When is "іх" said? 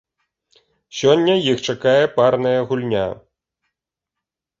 1.51-1.57